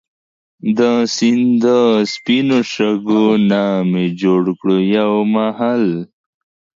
دا 0.77 0.91
سیند 1.15 1.51
دا 1.63 1.79
سپينو 2.13 2.59
شګو 2.73 3.23
نه 3.49 3.63
مي 3.91 4.05
جوړ 4.21 4.43
کړو 4.59 4.77
يو 4.95 5.13
محل 5.33 5.85